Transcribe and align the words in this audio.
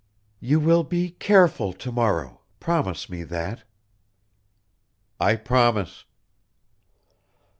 "You 0.39 0.59
will 0.59 0.83
be 0.83 1.11
careful 1.11 1.73
to 1.73 1.91
morrow 1.91 2.41
promise 2.59 3.07
me 3.07 3.21
that." 3.21 3.65
"I 5.19 5.35
promise." 5.35 6.05